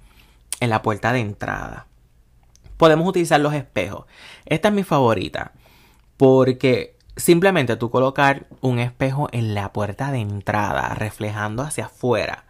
en 0.60 0.70
la 0.70 0.82
puerta 0.82 1.12
de 1.12 1.20
entrada. 1.20 1.86
Podemos 2.76 3.08
utilizar 3.08 3.40
los 3.40 3.54
espejos. 3.54 4.06
Esta 4.46 4.68
es 4.68 4.74
mi 4.74 4.84
favorita 4.84 5.52
porque 6.18 6.96
simplemente 7.16 7.76
tú 7.76 7.90
colocar 7.90 8.46
un 8.60 8.78
espejo 8.78 9.28
en 9.32 9.54
la 9.54 9.72
puerta 9.72 10.12
de 10.12 10.18
entrada 10.18 10.94
reflejando 10.94 11.62
hacia 11.62 11.86
afuera. 11.86 12.44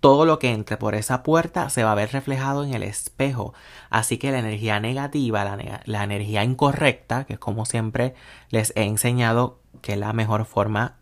Todo 0.00 0.26
lo 0.26 0.38
que 0.38 0.52
entre 0.52 0.76
por 0.76 0.94
esa 0.94 1.22
puerta 1.22 1.70
se 1.70 1.82
va 1.82 1.92
a 1.92 1.96
ver 1.96 2.12
reflejado 2.12 2.64
en 2.64 2.74
el 2.74 2.84
espejo. 2.84 3.54
Así 3.90 4.18
que 4.18 4.30
la 4.30 4.38
energía 4.38 4.78
negativa, 4.78 5.56
la, 5.84 6.04
energía 6.04 6.44
incorrecta, 6.44 7.24
que 7.24 7.32
es 7.34 7.38
como 7.38 7.66
siempre 7.66 8.14
les 8.50 8.72
he 8.76 8.84
enseñado 8.84 9.58
que 9.82 9.94
es 9.94 9.98
la 9.98 10.12
mejor 10.12 10.44
forma 10.44 10.96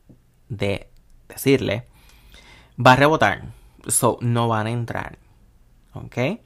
de 0.49 0.88
decirle, 1.28 1.87
va 2.85 2.93
a 2.93 2.97
rebotar. 2.97 3.45
So, 3.87 4.19
no 4.21 4.49
van 4.49 4.66
a 4.66 4.71
entrar. 4.71 5.19
¿Ok? 6.05 6.41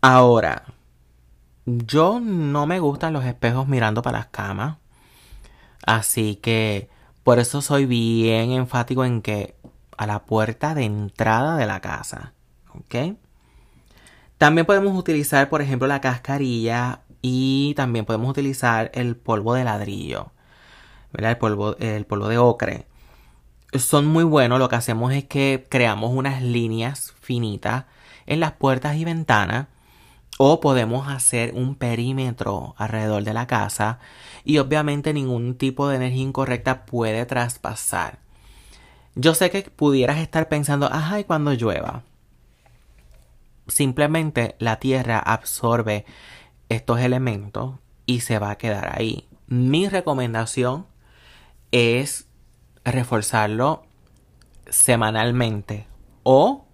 Ahora, 0.00 0.64
yo 1.66 2.20
no 2.20 2.66
me 2.66 2.80
gustan 2.80 3.12
los 3.12 3.24
espejos 3.24 3.68
mirando 3.68 4.02
para 4.02 4.18
las 4.18 4.26
camas. 4.28 4.78
Así 5.86 6.36
que 6.36 6.88
por 7.22 7.38
eso 7.38 7.62
soy 7.62 7.86
bien 7.86 8.52
enfático 8.52 9.04
en 9.04 9.22
que 9.22 9.54
a 9.96 10.06
la 10.06 10.24
puerta 10.24 10.74
de 10.74 10.84
entrada 10.84 11.56
de 11.56 11.66
la 11.66 11.80
casa. 11.80 12.32
¿Ok? 12.74 13.16
También 14.38 14.66
podemos 14.66 14.96
utilizar, 14.98 15.48
por 15.48 15.62
ejemplo, 15.62 15.86
la 15.86 16.00
cascarilla 16.00 17.02
y 17.22 17.74
también 17.76 18.04
podemos 18.04 18.30
utilizar 18.30 18.90
el 18.94 19.16
polvo 19.16 19.54
de 19.54 19.64
ladrillo. 19.64 20.32
¿verdad? 21.12 21.32
El 21.32 21.38
polvo, 21.38 21.76
el 21.78 22.06
polvo 22.06 22.28
de 22.28 22.38
ocre 22.38 22.86
son 23.78 24.06
muy 24.06 24.24
buenos. 24.24 24.58
Lo 24.58 24.68
que 24.68 24.76
hacemos 24.76 25.12
es 25.12 25.24
que 25.24 25.66
creamos 25.68 26.12
unas 26.12 26.42
líneas 26.42 27.11
finitas 27.22 27.86
en 28.26 28.40
las 28.40 28.52
puertas 28.52 28.96
y 28.96 29.04
ventanas. 29.04 29.68
O 30.38 30.60
podemos 30.60 31.08
hacer 31.08 31.52
un 31.54 31.76
perímetro 31.76 32.74
alrededor 32.76 33.22
de 33.22 33.34
la 33.34 33.46
casa. 33.46 33.98
Y 34.44 34.58
obviamente 34.58 35.14
ningún 35.14 35.56
tipo 35.56 35.88
de 35.88 35.96
energía 35.96 36.22
incorrecta 36.22 36.84
puede 36.84 37.24
traspasar. 37.26 38.18
Yo 39.14 39.34
sé 39.34 39.50
que 39.50 39.62
pudieras 39.62 40.18
estar 40.18 40.48
pensando, 40.48 40.86
ajá, 40.86 41.20
¿y 41.20 41.24
cuando 41.24 41.52
llueva? 41.52 42.02
Simplemente 43.68 44.56
la 44.58 44.76
tierra 44.80 45.18
absorbe 45.18 46.04
estos 46.68 47.00
elementos 47.00 47.74
y 48.06 48.20
se 48.20 48.38
va 48.38 48.50
a 48.50 48.58
quedar 48.58 48.98
ahí. 48.98 49.28
Mi 49.46 49.88
recomendación 49.88 50.86
es 51.72 52.26
reforzarlo 52.84 53.84
semanalmente 54.68 55.86
o 56.22 56.66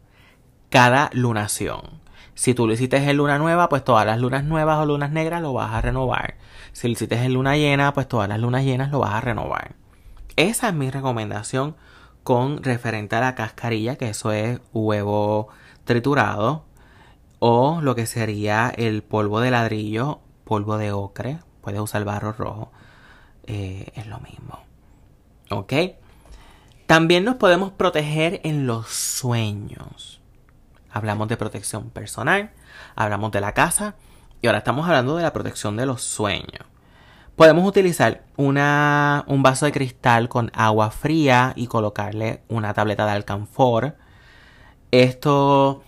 cada 0.70 1.10
lunación. 1.12 2.00
Si 2.34 2.54
tú 2.54 2.66
lo 2.66 2.72
hiciste 2.72 2.96
en 2.98 3.16
luna 3.16 3.38
nueva, 3.38 3.68
pues 3.68 3.82
todas 3.84 4.06
las 4.06 4.20
lunas 4.20 4.44
nuevas 4.44 4.78
o 4.78 4.86
lunas 4.86 5.10
negras 5.10 5.42
lo 5.42 5.52
vas 5.52 5.72
a 5.72 5.80
renovar. 5.80 6.36
Si 6.72 6.86
lo 6.86 6.92
hiciste 6.92 7.16
en 7.16 7.34
luna 7.34 7.56
llena, 7.56 7.92
pues 7.92 8.06
todas 8.06 8.28
las 8.28 8.38
lunas 8.38 8.64
llenas 8.64 8.90
lo 8.90 9.00
vas 9.00 9.14
a 9.14 9.20
renovar. 9.20 9.74
Esa 10.36 10.68
es 10.68 10.74
mi 10.74 10.90
recomendación 10.90 11.74
con 12.22 12.62
referente 12.62 13.16
a 13.16 13.20
la 13.20 13.34
cascarilla, 13.34 13.96
que 13.96 14.10
eso 14.10 14.30
es 14.30 14.60
huevo 14.72 15.48
triturado, 15.84 16.64
o 17.38 17.80
lo 17.82 17.94
que 17.94 18.06
sería 18.06 18.70
el 18.76 19.02
polvo 19.02 19.40
de 19.40 19.50
ladrillo, 19.50 20.20
polvo 20.44 20.76
de 20.78 20.92
ocre, 20.92 21.38
puedes 21.60 21.80
usar 21.80 22.04
barro 22.04 22.32
rojo, 22.32 22.70
eh, 23.46 23.86
es 23.94 24.06
lo 24.06 24.20
mismo. 24.20 24.60
¿Ok? 25.50 25.72
También 26.86 27.24
nos 27.24 27.36
podemos 27.36 27.72
proteger 27.72 28.40
en 28.44 28.66
los 28.66 28.88
sueños. 28.88 30.17
Hablamos 30.98 31.28
de 31.28 31.36
protección 31.36 31.90
personal, 31.90 32.50
hablamos 32.96 33.30
de 33.30 33.40
la 33.40 33.54
casa 33.54 33.94
y 34.42 34.48
ahora 34.48 34.58
estamos 34.58 34.84
hablando 34.84 35.14
de 35.14 35.22
la 35.22 35.32
protección 35.32 35.76
de 35.76 35.86
los 35.86 36.02
sueños. 36.02 36.66
Podemos 37.36 37.64
utilizar 37.64 38.24
una, 38.36 39.22
un 39.28 39.44
vaso 39.44 39.66
de 39.66 39.70
cristal 39.70 40.28
con 40.28 40.50
agua 40.54 40.90
fría 40.90 41.52
y 41.54 41.68
colocarle 41.68 42.42
una 42.48 42.74
tableta 42.74 43.06
de 43.06 43.12
alcanfor. 43.12 43.94
Esto, 44.90 45.84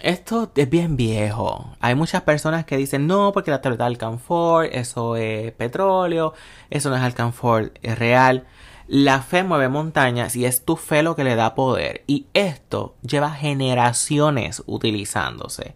esto 0.00 0.50
es 0.56 0.70
bien 0.70 0.96
viejo. 0.96 1.76
Hay 1.80 1.94
muchas 1.94 2.22
personas 2.22 2.64
que 2.64 2.78
dicen 2.78 3.06
no, 3.06 3.32
porque 3.32 3.50
la 3.50 3.60
tableta 3.60 3.84
de 3.84 3.88
alcanfor, 3.88 4.64
eso 4.72 5.16
es 5.16 5.52
petróleo, 5.52 6.32
eso 6.70 6.88
no 6.88 6.96
es 6.96 7.02
alcanfor, 7.02 7.74
es 7.82 7.98
real. 7.98 8.46
La 8.86 9.22
fe 9.22 9.44
mueve 9.44 9.68
montañas 9.68 10.36
y 10.36 10.44
es 10.44 10.64
tu 10.64 10.76
fe 10.76 11.02
lo 11.02 11.16
que 11.16 11.24
le 11.24 11.36
da 11.36 11.54
poder. 11.54 12.04
Y 12.06 12.26
esto 12.34 12.94
lleva 13.02 13.30
generaciones 13.30 14.62
utilizándose. 14.66 15.74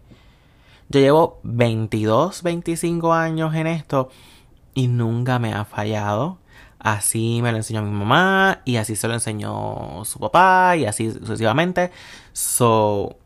Yo 0.89 0.99
llevo 0.99 1.39
22, 1.43 2.43
25 2.43 3.13
años 3.13 3.55
en 3.55 3.67
esto 3.67 4.09
y 4.73 4.87
nunca 4.87 5.39
me 5.39 5.53
ha 5.53 5.65
fallado. 5.65 6.37
Así 6.77 7.41
me 7.41 7.51
lo 7.51 7.57
enseñó 7.57 7.81
mi 7.81 7.91
mamá 7.91 8.61
y 8.63 8.77
así 8.77 8.95
se 8.95 9.07
lo 9.07 9.13
enseñó 9.13 10.03
su 10.05 10.19
papá 10.19 10.77
y 10.77 10.85
así 10.85 11.11
sucesivamente. 11.11 11.91
So, 12.31 13.17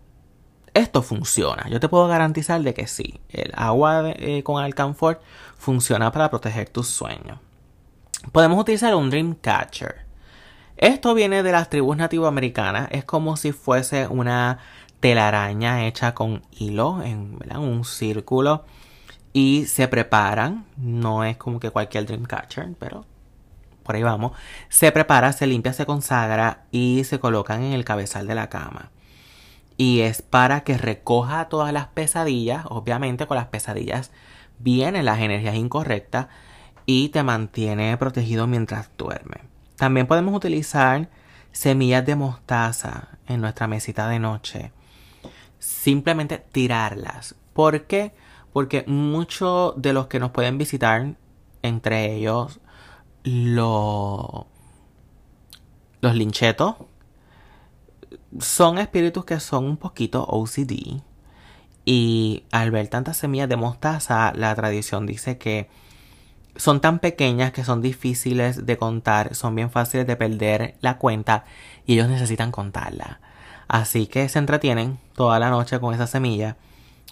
esto 0.73 1.03
funciona. 1.03 1.69
Yo 1.69 1.79
te 1.79 1.89
puedo 1.89 2.07
garantizar 2.07 2.61
de 2.61 2.73
que 2.73 2.87
sí. 2.87 3.19
El 3.29 3.51
agua 3.55 4.11
eh, 4.15 4.43
con 4.43 4.63
Alcanfor 4.63 5.21
funciona 5.57 6.11
para 6.11 6.29
proteger 6.29 6.69
tus 6.69 6.87
sueños. 6.87 7.39
Podemos 8.31 8.59
utilizar 8.59 8.95
un 8.95 9.09
Dream 9.09 9.35
Catcher. 9.35 10.05
Esto 10.77 11.13
viene 11.13 11.43
de 11.43 11.51
las 11.51 11.69
tribus 11.69 11.97
nativoamericanas. 11.97 12.87
Es 12.91 13.03
como 13.03 13.37
si 13.37 13.51
fuese 13.51 14.07
una 14.07 14.59
telaraña 14.99 15.85
hecha 15.85 16.13
con 16.13 16.41
hilo 16.51 17.03
en 17.03 17.37
un 17.57 17.85
círculo 17.85 18.65
y 19.33 19.65
se 19.65 19.87
preparan. 19.87 20.65
No 20.77 21.23
es 21.23 21.37
como 21.37 21.59
que 21.59 21.71
cualquier 21.71 22.05
Dreamcatcher, 22.05 22.73
pero 22.79 23.05
por 23.83 23.95
ahí 23.95 24.03
vamos. 24.03 24.31
Se 24.69 24.91
prepara, 24.91 25.33
se 25.33 25.45
limpia, 25.45 25.73
se 25.73 25.85
consagra 25.85 26.63
y 26.71 27.03
se 27.03 27.19
colocan 27.19 27.63
en 27.63 27.73
el 27.73 27.83
cabezal 27.83 28.25
de 28.25 28.35
la 28.35 28.49
cama. 28.49 28.91
Y 29.75 30.01
es 30.01 30.21
para 30.21 30.61
que 30.61 30.77
recoja 30.77 31.49
todas 31.49 31.73
las 31.73 31.87
pesadillas. 31.87 32.65
Obviamente 32.69 33.27
con 33.27 33.37
las 33.37 33.47
pesadillas 33.47 34.11
vienen 34.59 35.05
las 35.05 35.19
energías 35.19 35.55
incorrectas 35.55 36.27
y 36.85 37.09
te 37.09 37.23
mantiene 37.23 37.95
protegido 37.97 38.47
mientras 38.47 38.89
duerme. 38.97 39.37
También 39.75 40.07
podemos 40.07 40.35
utilizar 40.35 41.09
semillas 41.51 42.05
de 42.05 42.15
mostaza 42.15 43.09
en 43.27 43.41
nuestra 43.41 43.67
mesita 43.67 44.07
de 44.07 44.19
noche. 44.19 44.71
Simplemente 45.59 46.37
tirarlas. 46.51 47.35
¿Por 47.53 47.83
qué? 47.83 48.13
porque 48.53 48.85
muchos 48.87 49.73
de 49.81 49.93
los 49.93 50.07
que 50.07 50.19
nos 50.19 50.31
pueden 50.31 50.57
visitar, 50.57 51.15
entre 51.63 52.13
ellos 52.13 52.59
los, 53.23 54.45
linchetos, 56.01 56.75
son 58.39 58.77
espíritus 58.77 59.25
que 59.25 59.39
son 59.39 59.65
un 59.65 59.77
poquito 59.77 60.23
OCD. 60.23 61.01
Y 61.85 62.45
al 62.51 62.71
ver 62.71 62.87
tantas 62.87 63.17
semillas 63.17 63.49
de 63.49 63.57
mostaza, 63.57 64.31
la 64.35 64.55
tradición 64.55 65.05
dice 65.05 65.37
que 65.37 65.67
son 66.55 66.81
tan 66.81 66.99
pequeñas 66.99 67.51
que 67.51 67.63
son 67.63 67.81
difíciles 67.81 68.65
de 68.65 68.77
contar, 68.77 69.35
son 69.35 69.55
bien 69.55 69.71
fáciles 69.71 70.05
de 70.05 70.15
perder 70.15 70.75
la 70.81 70.97
cuenta 70.97 71.45
y 71.85 71.93
ellos 71.93 72.09
necesitan 72.09 72.51
contarla. 72.51 73.19
Así 73.67 74.07
que 74.07 74.29
se 74.29 74.39
entretienen 74.39 74.99
toda 75.15 75.39
la 75.39 75.49
noche 75.49 75.79
con 75.79 75.93
esa 75.93 76.07
semilla 76.07 76.57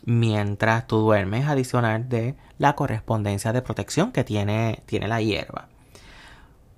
mientras 0.06 0.88
tú 0.88 0.98
duermes, 0.98 1.48
adicional 1.48 2.10
de 2.10 2.36
la 2.58 2.76
correspondencia 2.76 3.54
de 3.54 3.62
protección 3.62 4.12
que 4.12 4.24
tiene, 4.24 4.84
tiene 4.86 5.08
la 5.08 5.22
hierba. 5.22 5.68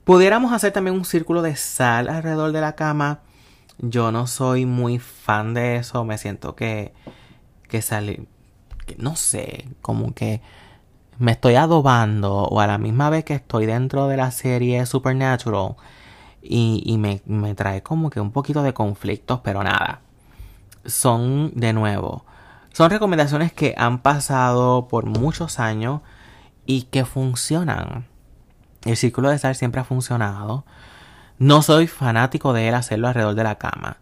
Pudiéramos 0.04 0.52
hacer 0.52 0.74
también 0.74 0.96
un 0.96 1.06
círculo 1.06 1.42
de 1.42 1.56
sal 1.56 2.10
alrededor 2.10 2.52
de 2.52 2.62
la 2.62 2.76
cama. 2.76 3.22
Yo 3.78 4.12
no 4.12 4.28
soy 4.28 4.66
muy 4.66 5.00
fan 5.00 5.54
de 5.54 5.78
eso. 5.78 6.04
Me 6.04 6.18
siento 6.18 6.56
que, 6.56 6.94
que 7.70 7.82
sale, 7.82 8.26
que 8.86 8.96
no 8.98 9.16
sé, 9.16 9.70
como 9.82 10.14
que 10.14 10.42
me 11.20 11.32
estoy 11.32 11.56
adobando 11.56 12.34
o 12.44 12.60
a 12.60 12.68
la 12.68 12.78
misma 12.78 13.10
vez 13.10 13.24
que 13.24 13.36
estoy 13.36 13.66
dentro 13.66 14.08
de 14.08 14.18
la 14.18 14.32
serie 14.32 14.86
Supernatural 14.86 15.76
y, 16.42 16.98
me, 17.00 17.22
me 17.26 17.56
trae 17.56 17.82
como 17.84 18.10
que 18.10 18.20
un 18.20 18.32
poquito 18.32 18.64
de 18.64 18.74
conflictos, 18.74 19.40
pero 19.44 19.64
nada. 19.64 20.02
Son 20.86 21.52
de 21.56 21.72
nuevo 21.74 22.26
son 22.74 22.90
recomendaciones 22.90 23.54
que 23.54 23.76
han 23.78 24.00
pasado 24.00 24.88
por 24.88 25.06
muchos 25.06 25.60
años 25.60 26.02
y 26.66 26.84
que 26.84 27.06
funcionan. 27.06 28.08
El 28.84 28.98
círculo 28.98 29.30
de 29.30 29.38
sal 29.38 29.54
siempre 29.54 29.80
ha 29.80 29.84
funcionado. 29.84 30.66
No 31.38 31.62
soy 31.62 31.86
fanático 31.86 32.52
de 32.52 32.68
él 32.68 32.74
hacerlo 32.74 33.08
alrededor 33.08 33.36
de 33.36 33.44
la 33.44 33.60
cama. 33.60 33.98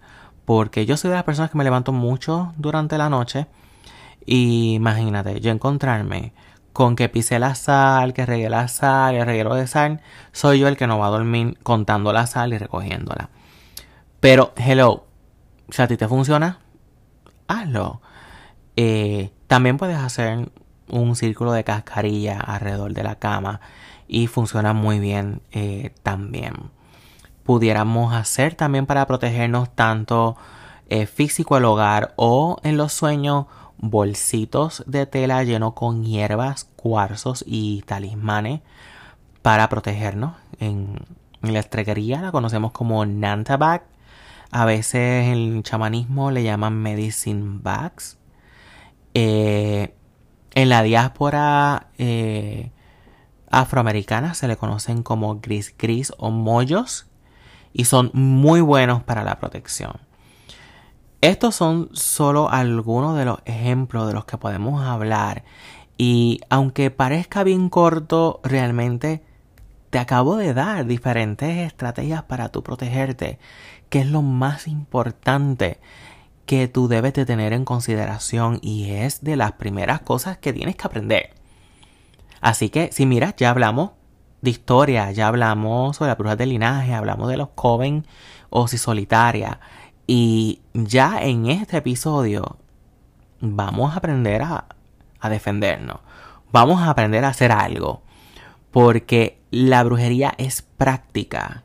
Porque 0.45 0.85
yo 0.85 0.95
soy 0.95 1.09
de 1.09 1.17
las 1.17 1.25
personas 1.25 1.51
que 1.51 1.57
me 1.57 1.65
levanto 1.65 1.91
mucho 1.91 2.53
durante 2.55 2.97
la 2.97 3.09
noche. 3.09 3.47
Y 4.25 4.75
imagínate, 4.75 5.41
yo 5.41 5.51
encontrarme 5.51 6.31
con 6.73 6.95
que 6.95 7.09
pise 7.09 7.39
la 7.39 7.55
sal, 7.55 8.13
que 8.13 8.25
regué 8.25 8.49
la 8.49 8.67
sal, 8.67 9.15
el 9.15 9.25
reguero 9.25 9.55
de 9.55 9.67
sal, 9.67 10.01
soy 10.31 10.59
yo 10.59 10.67
el 10.67 10.77
que 10.77 10.87
no 10.87 10.99
va 10.99 11.07
a 11.07 11.11
dormir 11.11 11.57
contando 11.63 12.13
la 12.13 12.27
sal 12.27 12.53
y 12.53 12.57
recogiéndola. 12.57 13.29
Pero, 14.19 14.53
hello, 14.55 15.05
si 15.69 15.81
a 15.81 15.87
ti 15.87 15.97
te 15.97 16.07
funciona, 16.07 16.59
hazlo. 17.47 18.01
Eh, 18.75 19.31
también 19.47 19.77
puedes 19.77 19.97
hacer 19.97 20.49
un 20.87 21.15
círculo 21.15 21.51
de 21.51 21.63
cascarilla 21.63 22.39
alrededor 22.39 22.93
de 22.93 23.03
la 23.03 23.15
cama 23.15 23.61
y 24.07 24.27
funciona 24.27 24.73
muy 24.73 24.99
bien 24.99 25.41
eh, 25.51 25.93
también. 26.03 26.53
Pudiéramos 27.43 28.13
hacer 28.13 28.55
también 28.55 28.85
para 28.85 29.07
protegernos 29.07 29.73
tanto 29.73 30.37
eh, 30.89 31.05
físico 31.05 31.55
al 31.55 31.65
hogar 31.65 32.13
o 32.17 32.57
en 32.63 32.77
los 32.77 32.93
sueños 32.93 33.45
bolsitos 33.81 34.83
de 34.85 35.05
tela 35.07 35.43
lleno 35.43 35.73
con 35.73 36.03
hierbas, 36.05 36.65
cuarzos 36.75 37.43
y 37.45 37.81
talismanes 37.81 38.61
para 39.41 39.67
protegernos. 39.69 40.35
En, 40.59 40.95
la 41.41 41.59
estreguería 41.59 42.21
la 42.21 42.31
conocemos 42.31 42.71
como 42.71 43.03
Nantabag. 43.05 43.83
A 44.51 44.65
veces 44.65 45.27
en 45.27 45.55
el 45.55 45.63
chamanismo 45.63 46.29
le 46.29 46.43
llaman 46.43 46.75
medicine 46.75 47.59
bags. 47.63 48.17
Eh, 49.15 49.95
en 50.53 50.69
la 50.69 50.83
diáspora 50.83 51.87
eh, 51.97 52.69
afroamericana 53.49 54.35
se 54.35 54.47
le 54.47 54.57
conocen 54.57 55.01
como 55.01 55.39
gris 55.39 55.73
gris 55.77 56.13
o 56.17 56.29
mollos 56.29 57.07
y 57.73 57.85
son 57.85 58.11
muy 58.13 58.61
buenos 58.61 59.01
para 59.03 59.23
la 59.23 59.39
protección. 59.39 60.10
Estos 61.21 61.53
son 61.53 61.89
solo 61.93 62.49
algunos 62.49 63.15
de 63.15 63.25
los 63.25 63.39
ejemplos 63.45 64.07
de 64.07 64.13
los 64.13 64.25
que 64.25 64.39
podemos 64.39 64.83
hablar 64.83 65.43
y 65.95 66.41
aunque 66.49 66.89
parezca 66.89 67.43
bien 67.43 67.69
corto, 67.69 68.39
realmente 68.43 69.21
te 69.91 69.99
acabo 69.99 70.35
de 70.35 70.55
dar 70.55 70.87
diferentes 70.87 71.59
estrategias 71.59 72.23
para 72.23 72.49
tu 72.49 72.63
protegerte, 72.63 73.37
que 73.89 73.99
es 73.99 74.07
lo 74.07 74.23
más 74.23 74.67
importante 74.67 75.79
que 76.47 76.67
tú 76.67 76.87
debes 76.87 77.13
de 77.13 77.27
tener 77.27 77.53
en 77.53 77.65
consideración 77.65 78.57
y 78.63 78.89
es 78.89 79.23
de 79.23 79.35
las 79.35 79.51
primeras 79.51 80.01
cosas 80.01 80.39
que 80.39 80.53
tienes 80.53 80.75
que 80.75 80.87
aprender. 80.87 81.35
Así 82.41 82.69
que 82.69 82.91
si 82.91 83.05
miras, 83.05 83.35
ya 83.35 83.51
hablamos 83.51 83.91
de 84.41 84.49
historia, 84.49 85.11
ya 85.11 85.27
hablamos 85.27 85.97
sobre 85.97 86.09
la 86.09 86.15
brujas 86.15 86.37
de 86.39 86.47
linaje, 86.47 86.95
hablamos 86.95 87.29
de 87.29 87.37
los 87.37 87.49
coven 87.49 88.07
o 88.49 88.67
si 88.67 88.79
solitaria 88.79 89.59
y 90.13 90.61
ya 90.73 91.23
en 91.23 91.45
este 91.45 91.77
episodio 91.77 92.57
vamos 93.39 93.93
a 93.93 93.95
aprender 93.95 94.41
a, 94.41 94.65
a 95.21 95.29
defendernos, 95.29 96.01
vamos 96.51 96.81
a 96.81 96.89
aprender 96.89 97.23
a 97.23 97.29
hacer 97.29 97.53
algo 97.53 98.03
porque 98.71 99.41
la 99.51 99.81
brujería 99.85 100.33
es 100.37 100.63
práctica, 100.63 101.63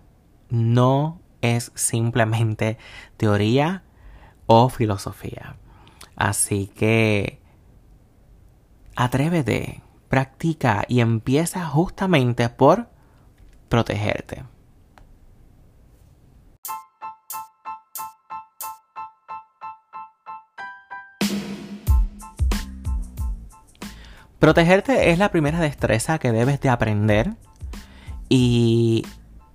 no 0.49 1.21
es 1.41 1.73
simplemente 1.75 2.79
teoría 3.17 3.83
o 4.47 4.69
filosofía. 4.69 5.57
Así 6.15 6.69
que 6.69 7.41
atrévete, 8.95 9.83
practica 10.09 10.85
y 10.87 11.01
empieza 11.01 11.67
justamente 11.67 12.49
por 12.49 12.91
protegerte. 13.69 14.45
Protegerte 24.47 25.11
es 25.11 25.19
la 25.19 25.33
primera 25.33 25.59
destreza 25.59 26.21
que 26.21 26.31
debes 26.31 26.61
de 26.61 26.69
aprender 26.69 27.35
y 28.29 29.05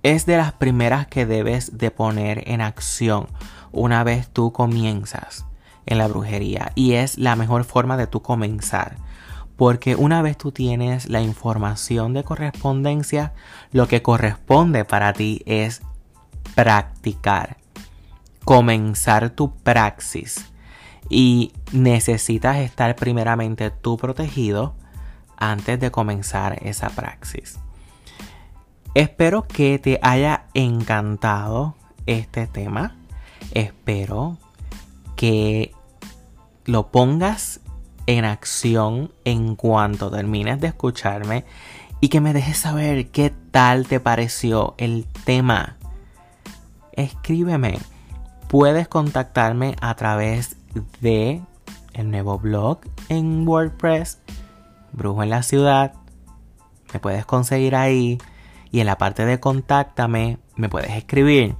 es 0.02 0.26
de 0.26 0.36
las 0.36 0.52
primeras 0.52 1.06
que 1.06 1.24
debes 1.24 1.78
de 1.78 1.90
poner 1.90 2.46
en 2.46 2.60
acción 2.60 3.26
una 3.70 4.04
vez 4.04 4.28
tú 4.28 4.52
comienzas 4.52 5.46
en 5.86 5.96
la 5.96 6.08
brujería 6.08 6.72
y 6.74 6.92
es 6.92 7.16
la 7.16 7.36
mejor 7.36 7.64
forma 7.64 7.96
de 7.96 8.06
tú 8.06 8.20
comenzar. 8.20 8.96
Porque 9.56 9.96
una 9.96 10.20
vez 10.20 10.36
tú 10.36 10.52
tienes 10.52 11.08
la 11.08 11.22
información 11.22 12.12
de 12.12 12.24
correspondencia, 12.24 13.32
lo 13.70 13.88
que 13.88 14.02
corresponde 14.02 14.84
para 14.84 15.14
ti 15.14 15.40
es 15.46 15.80
practicar, 16.54 17.56
comenzar 18.44 19.30
tu 19.30 19.54
praxis. 19.56 20.50
Y 21.08 21.54
necesitas 21.72 22.58
estar 22.58 22.94
primeramente 22.94 23.70
tú 23.70 23.96
protegido 23.96 24.74
antes 25.42 25.80
de 25.80 25.90
comenzar 25.90 26.58
esa 26.62 26.88
praxis. 26.88 27.58
Espero 28.94 29.42
que 29.42 29.80
te 29.80 29.98
haya 30.00 30.44
encantado 30.54 31.74
este 32.06 32.46
tema. 32.46 32.94
Espero 33.50 34.38
que 35.16 35.72
lo 36.64 36.92
pongas 36.92 37.60
en 38.06 38.24
acción 38.24 39.12
en 39.24 39.56
cuanto 39.56 40.12
termines 40.12 40.60
de 40.60 40.68
escucharme 40.68 41.44
y 42.00 42.08
que 42.08 42.20
me 42.20 42.32
dejes 42.32 42.58
saber 42.58 43.08
qué 43.08 43.32
tal 43.50 43.88
te 43.88 43.98
pareció 43.98 44.74
el 44.78 45.06
tema. 45.24 45.76
Escríbeme. 46.92 47.80
Puedes 48.48 48.86
contactarme 48.86 49.74
a 49.80 49.94
través 49.96 50.56
de 51.00 51.42
el 51.94 52.10
nuevo 52.10 52.38
blog 52.38 52.80
en 53.08 53.46
WordPress, 53.46 54.18
Brujo 54.92 55.22
en 55.22 55.30
la 55.30 55.42
Ciudad. 55.42 55.94
Me 56.92 57.00
puedes 57.00 57.24
conseguir 57.26 57.74
ahí 57.74 58.18
y 58.70 58.80
en 58.80 58.86
la 58.86 58.98
parte 58.98 59.24
de 59.24 59.40
contáctame 59.40 60.38
me 60.56 60.68
puedes 60.68 60.90
escribir. 60.92 61.56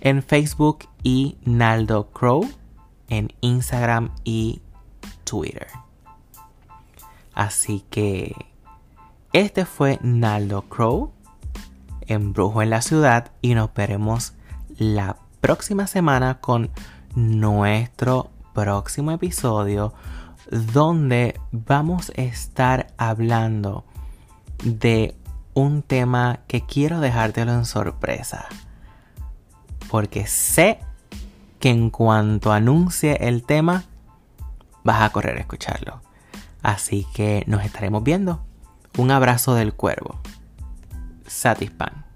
en 0.00 0.22
Facebook 0.22 0.88
y 1.02 1.38
Naldo 1.44 2.10
Crow 2.10 2.48
en 3.08 3.32
Instagram 3.40 4.10
y 4.24 4.62
Twitter. 5.24 5.68
Así 7.34 7.84
que 7.90 8.34
este 9.32 9.64
fue 9.64 9.98
Naldo 10.02 10.62
Crow 10.62 11.12
en 12.02 12.32
Brujo 12.32 12.62
en 12.62 12.70
la 12.70 12.82
Ciudad 12.82 13.30
y 13.42 13.54
nos 13.54 13.72
veremos 13.74 14.32
la 14.78 15.16
próxima 15.40 15.86
semana 15.86 16.40
con 16.40 16.70
nuestro 17.14 18.30
próximo 18.54 19.10
episodio 19.12 19.92
donde 20.50 21.38
vamos 21.52 22.10
a 22.16 22.22
estar 22.22 22.88
hablando 22.96 23.84
de 24.64 25.14
un 25.54 25.82
tema 25.82 26.40
que 26.46 26.64
quiero 26.64 27.00
dejártelo 27.00 27.52
en 27.52 27.64
sorpresa. 27.66 28.46
Porque 29.90 30.26
sé 30.26 30.78
que 31.60 31.70
en 31.70 31.90
cuanto 31.90 32.52
anuncie 32.52 33.28
el 33.28 33.44
tema, 33.44 33.84
vas 34.84 35.02
a 35.02 35.10
correr 35.10 35.36
a 35.36 35.40
escucharlo. 35.40 36.00
Así 36.62 37.06
que 37.14 37.44
nos 37.46 37.64
estaremos 37.64 38.02
viendo. 38.02 38.47
Un 38.98 39.12
abrazo 39.12 39.54
del 39.54 39.74
cuervo. 39.74 40.20
Satispan. 41.24 42.07